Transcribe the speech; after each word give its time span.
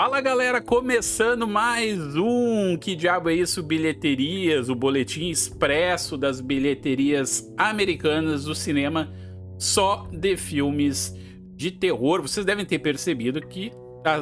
Fala 0.00 0.20
galera, 0.20 0.60
começando 0.60 1.44
mais 1.44 2.14
um 2.14 2.76
Que 2.76 2.94
Diabo 2.94 3.30
é 3.30 3.34
Isso 3.34 3.64
Bilheterias, 3.64 4.68
o 4.68 4.74
boletim 4.76 5.28
expresso 5.28 6.16
das 6.16 6.40
bilheterias 6.40 7.52
americanas 7.56 8.44
do 8.44 8.54
cinema 8.54 9.12
só 9.58 10.08
de 10.12 10.36
filmes 10.36 11.12
de 11.56 11.72
terror. 11.72 12.22
Vocês 12.22 12.46
devem 12.46 12.64
ter 12.64 12.78
percebido 12.78 13.44
que 13.44 13.72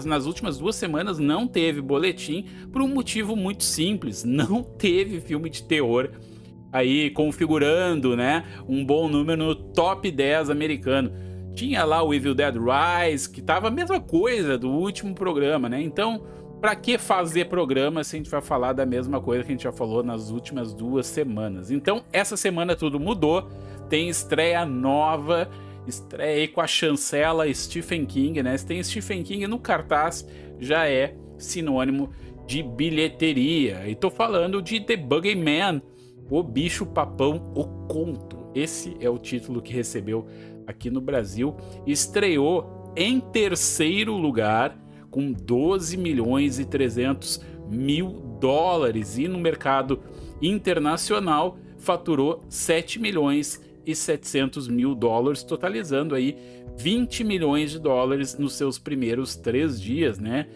nas 0.07 0.25
últimas 0.25 0.57
duas 0.57 0.77
semanas 0.77 1.19
não 1.19 1.47
teve 1.47 1.83
boletim 1.83 2.47
por 2.73 2.81
um 2.81 2.89
motivo 2.89 3.37
muito 3.37 3.63
simples: 3.63 4.25
não 4.25 4.63
teve 4.63 5.21
filme 5.21 5.51
de 5.51 5.63
terror 5.63 6.09
aí 6.73 7.11
configurando, 7.11 8.17
né, 8.17 8.47
um 8.67 8.83
bom 8.83 9.11
número 9.11 9.45
no 9.45 9.55
top 9.55 10.11
10 10.11 10.49
americano. 10.49 11.13
Tinha 11.57 11.85
lá 11.85 12.03
o 12.03 12.13
Evil 12.13 12.35
Dead 12.35 12.55
Rise, 12.55 13.31
que 13.31 13.41
tava 13.41 13.69
a 13.69 13.71
mesma 13.71 13.99
coisa 13.99 14.59
do 14.59 14.71
último 14.71 15.15
programa, 15.15 15.71
né? 15.71 15.81
Então, 15.81 16.23
para 16.61 16.77
que 16.77 16.99
fazer 16.99 17.47
programa 17.47 18.05
se 18.05 18.15
a 18.15 18.19
gente 18.19 18.31
vai 18.31 18.43
falar 18.43 18.75
da 18.75 18.85
mesma 18.85 19.23
coisa 19.23 19.43
que 19.43 19.49
a 19.49 19.55
gente 19.55 19.65
já 19.65 19.73
falou 19.73 20.03
nas 20.03 20.31
últimas 20.31 20.75
duas 20.75 21.07
semanas? 21.07 21.71
Então, 21.71 22.05
essa 22.13 22.37
semana 22.37 22.77
tudo 22.77 23.01
mudou, 23.01 23.49
tem 23.89 24.11
estreia 24.11 24.67
nova, 24.67 25.49
estreia 25.87 26.43
aí 26.43 26.47
com 26.47 26.61
a 26.61 26.67
chancela 26.67 27.51
Stephen 27.55 28.05
King, 28.05 28.43
né? 28.43 28.55
Se 28.59 28.67
tem 28.67 28.83
Stephen 28.83 29.23
King 29.23 29.47
no 29.47 29.59
cartaz, 29.59 30.29
já 30.61 30.87
é 30.87 31.17
sinônimo 31.39 32.11
de 32.47 32.63
bilheteria. 32.63 33.89
E 33.89 33.95
tô 33.95 34.11
falando 34.11 34.61
de 34.61 34.79
The 34.79 34.95
Man, 34.97 35.81
o 36.29 36.43
bicho 36.43 36.85
papão, 36.85 37.51
o 37.55 37.65
conto. 37.87 38.45
Esse 38.55 38.95
é 39.01 39.09
o 39.09 39.19
título 39.19 39.63
que 39.63 39.73
recebeu 39.73 40.27
aqui 40.67 40.91
no 40.91 41.01
Brasil, 41.01 41.57
estreou 41.87 42.93
em 42.97 43.21
terceiro 43.21 44.17
lugar 44.17 44.77
com 45.11 45.33
12 45.33 45.97
milhões 45.97 46.59
e 46.59 46.65
300 46.65 47.41
mil 47.71 48.39
dólares 48.41 49.19
e 49.19 49.29
no 49.29 49.39
mercado 49.39 50.01
internacional 50.41 51.59
faturou 51.79 52.45
7 52.49 52.99
milhões 53.01 53.61
e 53.87 53.95
700 53.95 54.67
mil 54.67 54.95
dólares, 54.95 55.43
totalizando 55.43 56.15
aí 56.15 56.37
20 56.77 57.23
milhões 57.23 57.71
de 57.71 57.79
dólares 57.79 58.37
nos 58.37 58.55
seus 58.55 58.79
primeiros 58.79 59.37
três 59.37 59.81
dias, 59.81 60.19
né? 60.19 60.49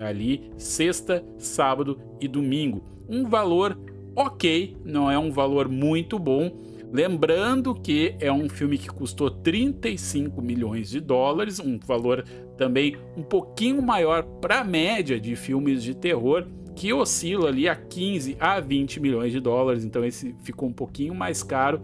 Ali, 0.00 0.50
sexta, 0.56 1.24
sábado 1.36 2.00
e 2.20 2.26
domingo. 2.26 2.82
Um 3.08 3.28
valor 3.28 3.78
ok, 4.16 4.76
não 4.84 5.10
é 5.10 5.18
um 5.18 5.30
valor 5.30 5.68
muito 5.68 6.18
bom, 6.18 6.50
Lembrando 6.90 7.74
que 7.74 8.14
é 8.18 8.32
um 8.32 8.48
filme 8.48 8.78
que 8.78 8.88
custou 8.88 9.30
35 9.30 10.40
milhões 10.40 10.88
de 10.88 11.00
dólares, 11.00 11.60
um 11.60 11.78
valor 11.78 12.24
também 12.56 12.96
um 13.14 13.22
pouquinho 13.22 13.82
maior 13.82 14.22
para 14.22 14.60
a 14.60 14.64
média 14.64 15.20
de 15.20 15.36
filmes 15.36 15.82
de 15.82 15.94
terror, 15.94 16.46
que 16.74 16.92
oscila 16.92 17.48
ali 17.48 17.68
a 17.68 17.76
15 17.76 18.36
a 18.40 18.58
20 18.58 19.00
milhões 19.00 19.32
de 19.32 19.40
dólares, 19.40 19.84
então 19.84 20.02
esse 20.02 20.34
ficou 20.42 20.68
um 20.68 20.72
pouquinho 20.72 21.14
mais 21.14 21.42
caro, 21.42 21.82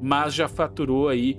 mas 0.00 0.32
já 0.32 0.46
faturou 0.46 1.08
aí 1.08 1.36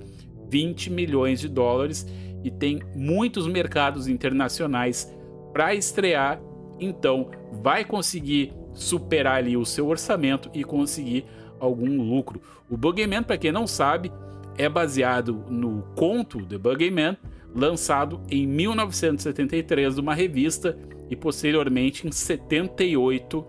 20 0.50 0.90
milhões 0.90 1.40
de 1.40 1.48
dólares 1.48 2.06
e 2.44 2.50
tem 2.50 2.80
muitos 2.94 3.46
mercados 3.46 4.08
internacionais 4.08 5.10
para 5.54 5.74
estrear, 5.74 6.38
então 6.78 7.30
vai 7.62 7.82
conseguir 7.82 8.52
superar 8.76 9.38
ali 9.38 9.56
o 9.56 9.64
seu 9.64 9.88
orçamento 9.88 10.50
e 10.54 10.62
conseguir 10.62 11.24
algum 11.58 12.00
lucro. 12.02 12.40
O 12.68 12.76
Bugman, 12.76 13.22
para 13.22 13.38
quem 13.38 13.50
não 13.50 13.66
sabe, 13.66 14.12
é 14.56 14.68
baseado 14.68 15.44
no 15.48 15.82
conto 15.96 16.44
The 16.46 16.58
Bugman, 16.58 17.16
lançado 17.54 18.20
em 18.30 18.46
1973 18.46 19.96
numa 19.96 20.14
revista 20.14 20.78
e 21.08 21.16
posteriormente 21.16 22.06
em 22.06 22.12
78 22.12 23.44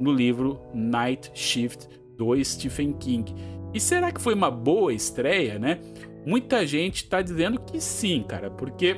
no 0.00 0.12
livro 0.12 0.60
Night 0.74 1.30
Shift 1.34 1.88
do 2.16 2.42
Stephen 2.44 2.92
King. 2.92 3.32
E 3.72 3.80
será 3.80 4.10
que 4.10 4.20
foi 4.20 4.34
uma 4.34 4.50
boa 4.50 4.92
estreia, 4.92 5.58
né? 5.58 5.78
Muita 6.26 6.66
gente 6.66 7.04
está 7.04 7.22
dizendo 7.22 7.60
que 7.60 7.80
sim, 7.80 8.22
cara, 8.22 8.50
porque 8.50 8.96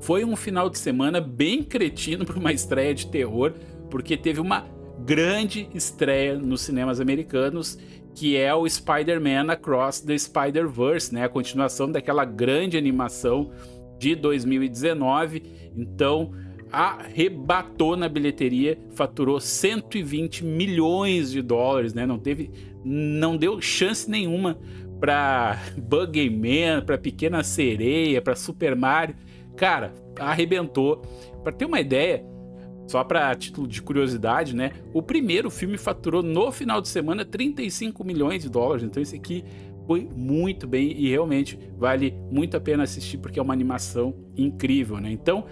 foi 0.00 0.24
um 0.24 0.36
final 0.36 0.70
de 0.70 0.78
semana 0.78 1.20
bem 1.20 1.62
cretino 1.62 2.24
para 2.24 2.38
uma 2.38 2.52
estreia 2.52 2.94
de 2.94 3.06
terror, 3.06 3.52
porque 3.90 4.16
teve 4.16 4.40
uma 4.40 4.66
grande 5.04 5.68
estreia 5.74 6.36
nos 6.36 6.60
cinemas 6.62 7.00
americanos, 7.00 7.78
que 8.14 8.36
é 8.36 8.54
o 8.54 8.68
Spider-Man 8.68 9.52
Across 9.52 10.00
the 10.00 10.16
Spider-Verse, 10.16 11.14
né? 11.14 11.24
A 11.24 11.28
continuação 11.28 11.90
daquela 11.90 12.24
grande 12.24 12.76
animação 12.76 13.50
de 13.98 14.14
2019. 14.14 15.42
Então, 15.76 16.32
arrebatou 16.72 17.96
na 17.96 18.08
bilheteria, 18.08 18.78
faturou 18.94 19.40
120 19.40 20.44
milhões 20.44 21.30
de 21.30 21.42
dólares, 21.42 21.94
né? 21.94 22.06
Não 22.06 22.18
teve, 22.18 22.50
não 22.84 23.36
deu 23.36 23.60
chance 23.60 24.10
nenhuma 24.10 24.58
para 25.00 25.58
Bugman, 25.76 26.82
para 26.84 26.98
Pequena 26.98 27.42
Sereia, 27.42 28.20
para 28.20 28.36
Super 28.36 28.76
Mario. 28.76 29.16
Cara, 29.56 29.92
arrebentou. 30.18 31.02
Para 31.42 31.52
ter 31.52 31.64
uma 31.64 31.80
ideia, 31.80 32.24
só 32.90 33.04
para 33.04 33.32
título 33.36 33.68
de 33.68 33.80
curiosidade, 33.80 34.54
né? 34.54 34.72
O 34.92 35.00
primeiro 35.00 35.48
filme 35.48 35.78
faturou 35.78 36.24
no 36.24 36.50
final 36.50 36.80
de 36.80 36.88
semana 36.88 37.24
35 37.24 38.02
milhões 38.02 38.42
de 38.42 38.50
dólares. 38.50 38.82
Então 38.82 39.00
esse 39.00 39.14
aqui 39.14 39.44
foi 39.86 40.08
muito 40.12 40.66
bem 40.66 40.92
e 40.98 41.08
realmente 41.08 41.56
vale 41.78 42.12
muito 42.32 42.56
a 42.56 42.60
pena 42.60 42.82
assistir 42.82 43.18
porque 43.18 43.38
é 43.38 43.42
uma 43.42 43.54
animação 43.54 44.14
incrível, 44.36 44.98
né? 44.98 45.10
Então, 45.10 45.46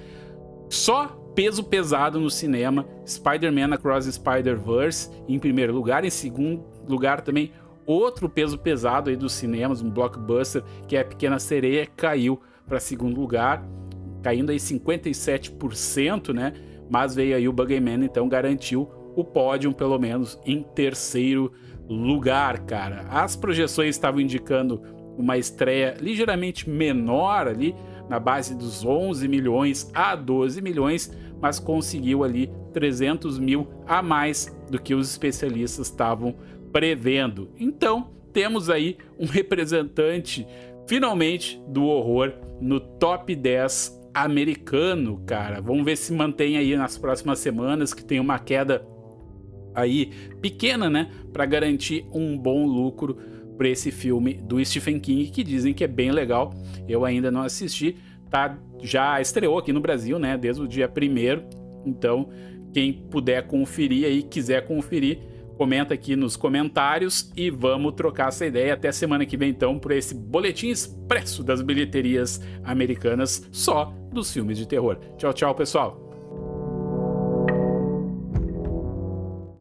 só 0.68 1.06
peso 1.34 1.62
pesado 1.62 2.18
no 2.18 2.28
cinema, 2.28 2.84
Spider-Man 3.06 3.72
Across 3.72 4.12
Spider-Verse 4.14 5.08
em 5.28 5.38
primeiro 5.38 5.72
lugar, 5.72 6.04
em 6.04 6.10
segundo 6.10 6.64
lugar 6.88 7.20
também 7.20 7.52
outro 7.86 8.28
peso 8.28 8.58
pesado 8.58 9.10
aí 9.10 9.16
dos 9.16 9.32
cinemas, 9.32 9.80
um 9.80 9.90
blockbuster, 9.90 10.64
que 10.88 10.96
é 10.96 11.00
a 11.00 11.04
Pequena 11.04 11.38
Sereia, 11.38 11.86
caiu 11.96 12.40
para 12.66 12.80
segundo 12.80 13.20
lugar, 13.20 13.64
caindo 14.22 14.50
aí 14.50 14.58
57%, 14.58 16.34
né? 16.34 16.52
Mas 16.88 17.14
veio 17.14 17.36
aí 17.36 17.48
o 17.48 17.52
Bugman, 17.52 18.04
então 18.04 18.28
garantiu 18.28 18.88
o 19.14 19.24
pódio, 19.24 19.72
pelo 19.72 19.98
menos 19.98 20.38
em 20.46 20.62
terceiro 20.62 21.52
lugar, 21.88 22.60
cara. 22.60 23.06
As 23.10 23.34
projeções 23.34 23.94
estavam 23.94 24.20
indicando 24.20 24.82
uma 25.16 25.36
estreia 25.36 25.96
ligeiramente 26.00 26.68
menor 26.68 27.48
ali, 27.48 27.74
na 28.08 28.18
base 28.18 28.54
dos 28.54 28.84
11 28.84 29.26
milhões 29.28 29.90
a 29.92 30.14
12 30.14 30.62
milhões, 30.62 31.12
mas 31.40 31.58
conseguiu 31.58 32.24
ali 32.24 32.50
300 32.72 33.38
mil 33.38 33.66
a 33.86 34.00
mais 34.02 34.56
do 34.70 34.80
que 34.80 34.94
os 34.94 35.10
especialistas 35.10 35.88
estavam 35.88 36.34
prevendo. 36.72 37.50
Então, 37.58 38.10
temos 38.32 38.70
aí 38.70 38.96
um 39.18 39.26
representante 39.26 40.46
finalmente 40.86 41.60
do 41.68 41.84
horror 41.84 42.32
no 42.60 42.80
top 42.80 43.34
10 43.34 43.97
americano, 44.24 45.22
cara. 45.26 45.60
Vamos 45.60 45.84
ver 45.84 45.96
se 45.96 46.12
mantém 46.12 46.56
aí 46.56 46.76
nas 46.76 46.96
próximas 46.98 47.38
semanas, 47.38 47.92
que 47.94 48.04
tem 48.04 48.20
uma 48.20 48.38
queda 48.38 48.86
aí 49.74 50.10
pequena, 50.40 50.90
né, 50.90 51.10
para 51.32 51.46
garantir 51.46 52.04
um 52.12 52.36
bom 52.36 52.66
lucro 52.66 53.16
para 53.56 53.68
esse 53.68 53.90
filme 53.90 54.34
do 54.34 54.64
Stephen 54.64 54.98
King, 54.98 55.30
que 55.30 55.42
dizem 55.42 55.74
que 55.74 55.84
é 55.84 55.88
bem 55.88 56.10
legal. 56.10 56.54
Eu 56.88 57.04
ainda 57.04 57.30
não 57.30 57.42
assisti, 57.42 57.96
tá? 58.30 58.58
Já 58.82 59.20
estreou 59.20 59.58
aqui 59.58 59.72
no 59.72 59.80
Brasil, 59.80 60.18
né, 60.18 60.36
desde 60.36 60.62
o 60.62 60.68
dia 60.68 60.88
primeiro. 60.88 61.42
Então, 61.84 62.28
quem 62.72 62.92
puder 62.92 63.46
conferir 63.46 64.06
aí, 64.06 64.22
quiser 64.22 64.64
conferir, 64.64 65.18
comenta 65.58 65.92
aqui 65.92 66.14
nos 66.14 66.36
comentários 66.36 67.32
e 67.36 67.50
vamos 67.50 67.94
trocar 67.94 68.28
essa 68.28 68.46
ideia 68.46 68.74
até 68.74 68.92
semana 68.92 69.26
que 69.26 69.36
vem 69.36 69.50
então 69.50 69.76
por 69.76 69.90
esse 69.90 70.14
boletim 70.14 70.68
expresso 70.68 71.42
das 71.42 71.60
bilheterias 71.60 72.40
americanas 72.62 73.48
só 73.50 73.92
dos 74.12 74.32
filmes 74.32 74.56
de 74.56 74.66
terror. 74.66 74.96
Tchau, 75.18 75.32
tchau, 75.34 75.54
pessoal. 75.56 76.07